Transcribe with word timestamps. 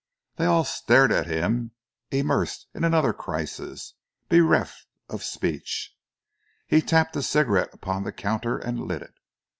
They 0.37 0.45
all 0.47 0.63
stared 0.63 1.11
at 1.11 1.27
him, 1.27 1.73
immersed 2.09 2.65
in 2.73 2.83
another 2.83 3.13
crisis, 3.13 3.93
bereft 4.29 4.87
of 5.07 5.23
speech. 5.23 5.95
He 6.65 6.81
tapped 6.81 7.15
a 7.17 7.21
cigarette 7.21 7.69
upon 7.71 8.01
the 8.03 8.11
counter 8.11 8.57
and 8.57 8.81
lit 8.87 9.03
it. 9.03 9.13